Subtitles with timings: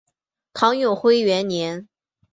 [0.51, 1.87] 唐永徽元年。